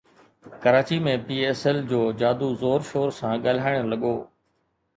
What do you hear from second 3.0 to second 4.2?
سان ڳالهائڻ لڳو